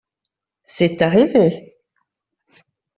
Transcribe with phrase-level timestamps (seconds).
[0.63, 1.67] c'est arrivé.